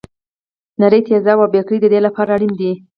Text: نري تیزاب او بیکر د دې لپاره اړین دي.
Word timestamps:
نري 0.79 0.99
تیزاب 1.07 1.39
او 1.41 1.47
بیکر 1.53 1.75
د 1.81 1.85
دې 1.93 1.99
لپاره 2.05 2.29
اړین 2.35 2.53
دي. 2.59 2.71